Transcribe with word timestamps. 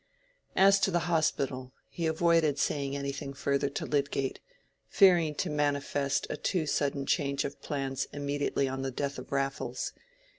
As 0.55 0.79
to 0.79 0.89
the 0.89 1.01
Hospital, 1.11 1.73
he 1.87 2.07
avoided 2.07 2.57
saying 2.57 2.95
anything 2.97 3.35
further 3.35 3.69
to 3.69 3.85
Lydgate, 3.85 4.39
fearing 4.87 5.35
to 5.35 5.51
manifest 5.51 6.25
a 6.27 6.37
too 6.37 6.65
sudden 6.65 7.05
change 7.05 7.45
of 7.45 7.61
plans 7.61 8.07
immediately 8.11 8.67
on 8.67 8.81
the 8.81 8.89
death 8.89 9.19
of 9.19 9.31
Raffles. 9.31 9.93